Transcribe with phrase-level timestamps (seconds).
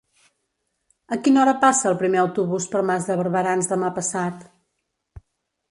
[1.15, 4.43] A quina hora passa el primer autobús per Mas de Barberans demà passat?